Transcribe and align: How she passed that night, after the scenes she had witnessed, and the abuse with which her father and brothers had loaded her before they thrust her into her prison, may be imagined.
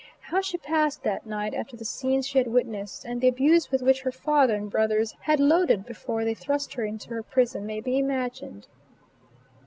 How 0.21 0.41
she 0.41 0.57
passed 0.57 1.03
that 1.03 1.27
night, 1.27 1.53
after 1.53 1.77
the 1.77 1.85
scenes 1.85 2.25
she 2.25 2.39
had 2.39 2.47
witnessed, 2.47 3.05
and 3.05 3.21
the 3.21 3.27
abuse 3.27 3.69
with 3.69 3.83
which 3.83 4.01
her 4.01 4.11
father 4.11 4.55
and 4.55 4.67
brothers 4.67 5.13
had 5.19 5.39
loaded 5.39 5.81
her 5.81 5.85
before 5.85 6.25
they 6.25 6.33
thrust 6.33 6.73
her 6.73 6.83
into 6.83 7.09
her 7.09 7.21
prison, 7.21 7.67
may 7.67 7.81
be 7.81 7.99
imagined. 7.99 8.67